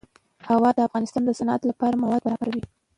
هوا 0.47 0.69
د 0.75 0.79
افغانستان 0.87 1.21
د 1.25 1.31
صنعت 1.39 1.61
لپاره 1.69 1.99
مواد 2.03 2.21
برابروي. 2.27 2.63